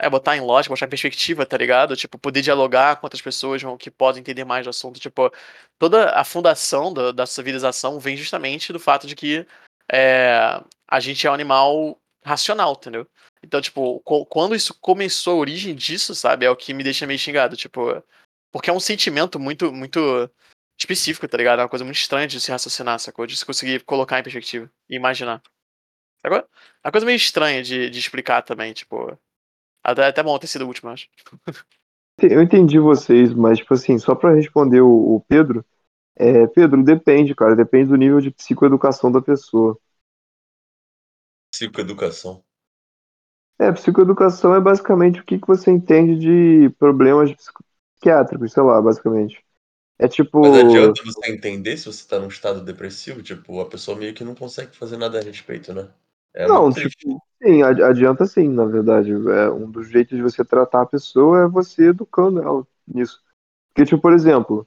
[0.01, 1.96] É, botar em lógica, botar em perspectiva, tá ligado?
[1.96, 4.98] Tipo, poder dialogar com outras pessoas que podem entender mais do assunto.
[4.98, 5.33] Tipo,
[5.79, 9.46] toda a fundação da, da civilização vem justamente do fato de que
[9.90, 13.07] é, a gente é um animal racional, entendeu?
[13.42, 17.18] Então, tipo, quando isso começou, a origem disso, sabe, é o que me deixa meio
[17.18, 18.03] xingado, tipo,
[18.51, 20.29] porque é um sentimento muito, muito
[20.88, 21.61] específico, tá ligado?
[21.61, 23.27] É uma coisa muito estranha de se raciocinar, sacou?
[23.27, 25.42] De se conseguir colocar em perspectiva e imaginar.
[26.22, 26.48] Agora,
[26.83, 29.16] é uma coisa meio estranha de, de explicar também, tipo.
[29.85, 31.09] Até, até bom ter sido o último, acho.
[32.20, 35.64] Eu entendi vocês, mas, tipo assim, só para responder o, o Pedro,
[36.16, 39.79] é, Pedro, depende, cara, depende do nível de psicoeducação da pessoa.
[41.53, 42.42] Psicoeducação.
[43.61, 47.33] É, psicoeducação é basicamente o que, que você entende de problemas
[47.94, 49.44] psiquiátricos, sei lá, basicamente.
[49.99, 50.41] É tipo.
[50.41, 53.23] Mas adianta você entender se você tá num estado depressivo?
[53.23, 55.89] Tipo, a pessoa meio que não consegue fazer nada a respeito, né?
[56.35, 59.11] É não, tipo, sim, adianta sim, na verdade.
[59.11, 63.21] É, um dos jeitos de você tratar a pessoa é você educando ela nisso.
[63.69, 64.67] Porque, tipo, por exemplo,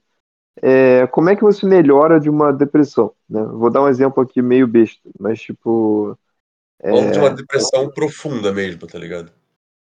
[0.62, 3.14] é, como é que você melhora de uma depressão?
[3.30, 3.42] Né?
[3.44, 6.18] Vou dar um exemplo aqui meio besta, mas tipo.
[6.82, 6.92] É...
[6.92, 9.32] Ou de uma depressão profunda mesmo, tá ligado?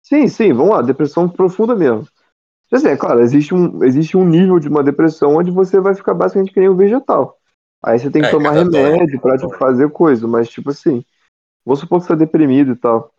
[0.02, 2.08] Sim, sim, vamos lá, depressão profunda mesmo.
[2.72, 6.14] Assim, é claro, existe um, existe um nível de uma depressão onde você vai ficar
[6.14, 7.38] basicamente que nem um vegetal.
[7.82, 11.06] Aí você tem que é, tomar remédio pra tipo, fazer coisa, mas tipo assim,
[11.66, 13.14] vamos supor que você tá deprimido e tal.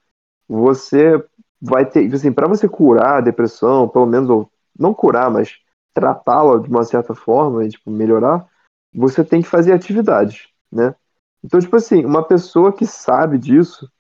[0.47, 1.23] Você
[1.61, 5.59] vai ter, tipo assim, para você curar a depressão, pelo menos, ou não curar, mas
[5.95, 8.47] tratá-la de uma certa forma e tipo, melhorar,
[8.95, 10.95] você tem que fazer atividades, né?
[11.43, 13.91] Então, tipo assim, uma pessoa que sabe disso,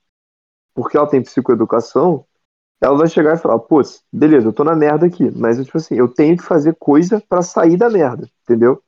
[0.74, 2.24] porque ela tem psicoeducação,
[2.80, 5.96] ela vai chegar e falar, putz, beleza, eu tô na merda aqui, mas tipo assim,
[5.96, 8.82] eu tenho que fazer coisa para sair da merda, entendeu?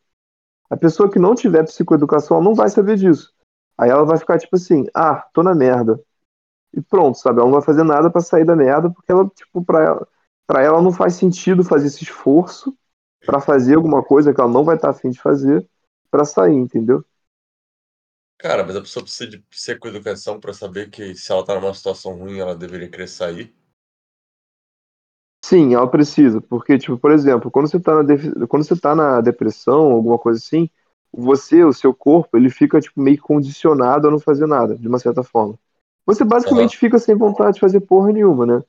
[0.70, 3.32] A pessoa que não tiver psicoeducação não vai saber disso.
[3.76, 6.00] Aí ela vai ficar tipo assim, ah, tô na merda.
[6.72, 7.40] E pronto, sabe?
[7.40, 10.08] Ela não vai fazer nada para sair da merda, porque ela, tipo, pra ela,
[10.46, 12.76] pra ela não faz sentido fazer esse esforço
[13.26, 15.68] para fazer alguma coisa que ela não vai estar tá afim de fazer
[16.10, 17.04] para sair, entendeu?
[18.38, 22.16] Cara, mas a pessoa precisa de psicoeducação para saber que se ela tá numa situação
[22.16, 23.54] ruim, ela deveria querer sair.
[25.50, 29.20] Sim, ela precisa, porque, tipo, por exemplo, quando você tá na, quando você tá na
[29.20, 30.70] depressão, alguma coisa assim,
[31.12, 35.00] você, o seu corpo, ele fica, tipo, meio condicionado a não fazer nada, de uma
[35.00, 35.58] certa forma.
[36.06, 36.78] Você basicamente uhum.
[36.78, 38.62] fica sem vontade de fazer porra nenhuma, né?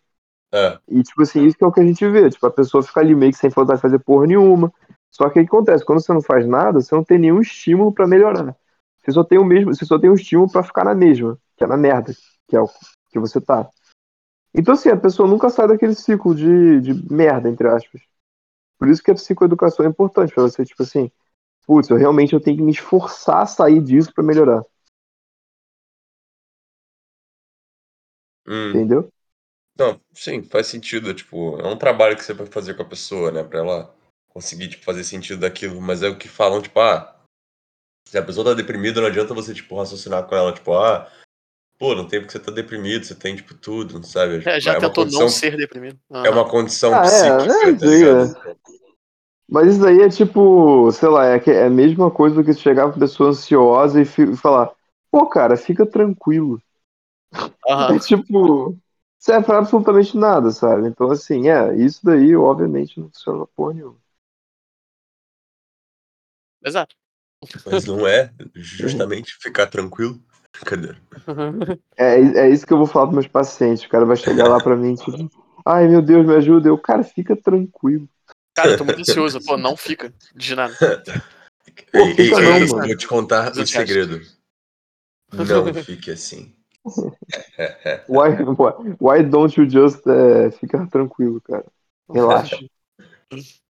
[0.51, 0.79] É.
[0.89, 2.99] E, tipo assim, isso que é o que a gente vê, tipo, a pessoa fica
[2.99, 4.73] ali meio que sem vontade de fazer porra nenhuma.
[5.11, 5.85] Só que o que acontece?
[5.85, 8.55] Quando você não faz nada, você não tem nenhum estímulo para melhorar.
[8.97, 11.63] Você só tem o mesmo, você só tem um estímulo para ficar na mesma, que
[11.63, 12.11] é na merda,
[12.47, 12.67] que é o
[13.11, 13.69] que você tá.
[14.53, 18.01] Então, assim, a pessoa nunca sai daquele ciclo de, de merda, entre aspas.
[18.77, 21.09] Por isso que a psicoeducação é importante, pra você, tipo assim,
[21.65, 24.63] putz, eu realmente eu tenho que me esforçar a sair disso para melhorar.
[28.47, 28.69] Hum.
[28.69, 29.11] Entendeu?
[29.77, 31.13] Não, sim, faz sentido.
[31.13, 33.43] Tipo, é um trabalho que você vai fazer com a pessoa, né?
[33.43, 33.95] Pra ela
[34.29, 35.79] conseguir, tipo, fazer sentido daquilo.
[35.81, 37.15] Mas é o que falam, tipo, ah,
[38.07, 41.09] se a pessoa tá deprimida, não adianta você, tipo, raciocinar com ela, tipo, ah,
[41.81, 44.47] Pô, não tem porque você tá deprimido, você tem, tipo, tudo, não sabe?
[44.47, 45.99] É, já é tentou condição, não ser deprimido.
[46.11, 46.23] Uhum.
[46.23, 48.61] É uma condição ah, psíquica, é, é, tá?
[49.49, 52.91] Mas isso aí é tipo, sei lá, é, é a mesma coisa do que chegar
[52.91, 54.71] com pessoa ansiosa e, falar,
[55.09, 56.61] pô, cara, fica tranquilo.
[57.33, 57.95] Uhum.
[57.95, 58.77] É tipo,
[59.17, 60.87] serve pra absolutamente nada, sabe?
[60.87, 63.97] Então, assim, é, isso daí, obviamente, não funciona porra nenhuma.
[66.63, 66.95] Exato.
[67.65, 70.21] Mas não é justamente ficar tranquilo?
[70.65, 70.95] Cadê?
[71.97, 73.83] É, é isso que eu vou falar pros meus pacientes.
[73.83, 75.29] O cara vai chegar lá pra mim, tipo,
[75.65, 76.67] ai meu Deus, me ajuda.
[76.67, 78.07] Eu, cara, fica tranquilo.
[78.53, 79.39] Cara, eu tô muito ansioso.
[79.43, 80.75] Pô, não fica de nada.
[81.91, 82.87] Pô, fica ei, não, mano.
[82.87, 84.21] Vou te contar o um segredo.
[85.31, 86.53] Não fique assim.
[88.09, 91.65] Why, why, why don't you just é, ficar tranquilo, cara?
[92.09, 92.59] Relaxa.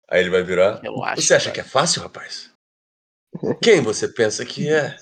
[0.08, 0.80] Aí ele vai virar.
[0.80, 1.54] Relaxa, Você acha cara.
[1.54, 2.50] que é fácil, rapaz?
[3.62, 4.96] Quem você pensa que é?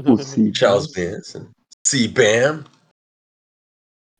[0.00, 0.52] Possível.
[0.56, 1.50] Charles Benson.
[1.86, 2.64] See, Bam.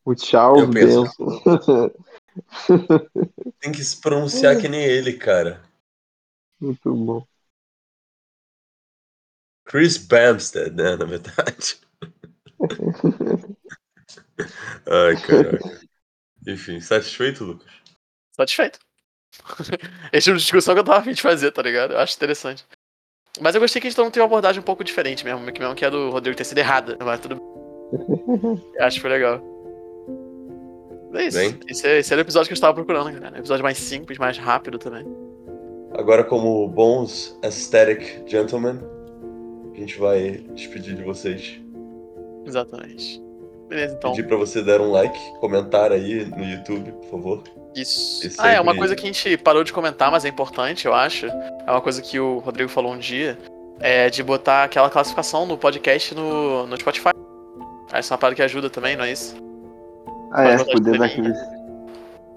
[0.05, 1.03] O Charles Eu penso.
[1.17, 1.91] Benson.
[3.59, 5.63] Tem que se pronunciar que nem ele, cara.
[6.59, 7.25] Muito bom.
[9.65, 10.95] Chris Bamstead, né?
[10.95, 11.79] Na verdade.
[14.85, 15.81] Ai, caraca.
[16.45, 17.71] Enfim, satisfeito, Lucas?
[18.35, 18.79] Satisfeito.
[20.11, 21.93] Esse tipo de discussão que eu tava afim de fazer, tá ligado?
[21.93, 22.65] Eu acho interessante.
[23.41, 25.59] Mas eu gostei que a gente não tem uma abordagem um pouco diferente mesmo, que
[25.59, 28.61] mesmo que a do Rodrigo ter sido errada, mas tudo bem.
[28.79, 29.41] Acho que foi legal.
[31.15, 31.37] É isso.
[31.37, 31.59] Bem.
[31.67, 33.35] Esse, é- esse era o episódio que eu estava procurando, cara.
[33.35, 35.05] Um episódio mais simples, mais rápido também.
[35.93, 38.79] Agora, como bons aesthetic gentlemen,
[39.73, 41.59] a gente vai despedir de vocês.
[42.45, 43.21] Exatamente.
[43.69, 44.11] Beleza, então.
[44.11, 47.43] Pedir pra você dar um like, comentar aí no YouTube, por favor.
[47.75, 48.27] Isso.
[48.27, 50.93] Isso Ah, é uma coisa que a gente parou de comentar, mas é importante, eu
[50.93, 51.25] acho.
[51.27, 53.37] É uma coisa que o Rodrigo falou um dia.
[53.79, 57.09] É de botar aquela classificação no podcast no, no Spotify.
[57.91, 59.35] Essa é uma parada que ajuda também, não é isso?
[60.31, 61.37] Ah, é, Pode botar poder dar aqueles,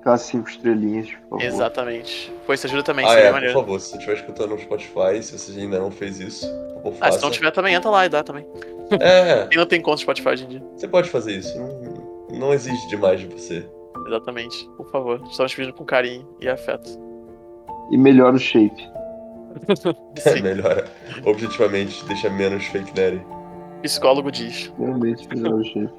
[0.00, 1.42] aquelas cinco estrelinhas, por favor.
[1.44, 2.32] Exatamente.
[2.46, 3.54] Pô, isso ajuda também, ah, seria é, por maneiro.
[3.54, 6.46] favor, se você estiver escutando no Spotify, se você ainda não fez isso,
[6.82, 7.20] por favor, Ah, se faça.
[7.20, 8.46] não tiver também, entra lá e dá também.
[9.00, 10.62] É, Quem não tem conta no Spotify hoje em dia.
[10.74, 11.56] você pode fazer isso.
[11.58, 13.64] Não, não exige demais de você.
[14.06, 14.68] Exatamente.
[14.76, 15.20] Por favor.
[15.30, 16.88] Estamos pedindo com carinho e afeto.
[17.90, 18.88] E melhora o shape.
[20.18, 20.84] Sim, Melhora.
[21.24, 23.24] Objetivamente, deixa menos fake daddy.
[23.82, 24.72] psicólogo diz.
[24.78, 25.92] Realmente melhora o shape.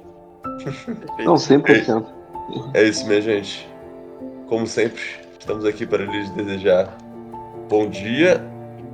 [1.24, 2.06] Não, 100%.
[2.74, 3.68] É isso, minha gente.
[4.48, 5.00] Como sempre,
[5.38, 6.96] estamos aqui para lhes desejar
[7.68, 8.42] bom dia,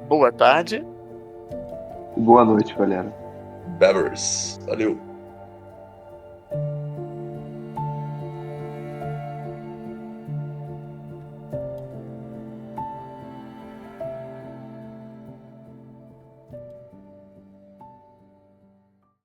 [0.08, 0.84] Boa tarde.
[2.16, 3.12] Boa noite, galera.
[3.78, 4.60] Bevers.
[4.66, 4.98] Valeu.